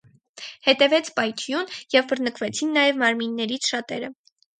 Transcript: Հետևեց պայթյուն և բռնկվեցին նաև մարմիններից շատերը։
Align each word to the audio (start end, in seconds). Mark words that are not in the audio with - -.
Հետևեց 0.67 1.11
պայթյուն 1.19 1.69
և 1.95 2.07
բռնկվեցին 2.13 2.73
նաև 2.79 2.97
մարմիններից 3.03 3.69
շատերը։ 3.73 4.11